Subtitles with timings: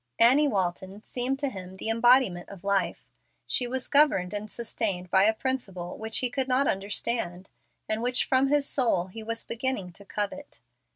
[0.17, 3.11] Annie Walton seemed to him the embodiment of life.
[3.45, 7.49] She was governed and sustained by a principle which he could not understand,
[7.87, 10.59] and which from his soul he was beginning to covet.